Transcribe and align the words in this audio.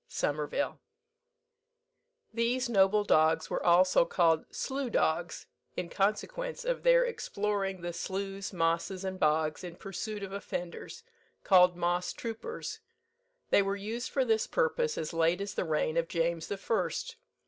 SOMERVILLE. 0.07 0.79
These 2.33 2.69
noble 2.69 3.03
dogs 3.03 3.51
were 3.51 3.63
also 3.63 4.03
called 4.03 4.45
"Slough 4.49 4.91
dogs," 4.91 5.45
in 5.77 5.89
consequence 5.89 6.65
of 6.65 6.81
their 6.81 7.05
exploring 7.05 7.81
the 7.81 7.93
sloughs, 7.93 8.51
mosses, 8.51 9.05
and 9.05 9.19
bogs, 9.19 9.63
in 9.63 9.75
pursuit 9.75 10.23
of 10.23 10.31
offenders, 10.31 11.03
called 11.43 11.77
Moss 11.77 12.13
troopers. 12.13 12.79
They 13.51 13.61
were 13.61 13.75
used 13.75 14.09
for 14.09 14.25
this 14.25 14.47
purpose 14.47 14.97
as 14.97 15.13
late 15.13 15.39
as 15.39 15.53
the 15.53 15.65
reign 15.65 15.97
of 15.97 16.07
James 16.07 16.47
the 16.47 16.57
First. 16.57 17.17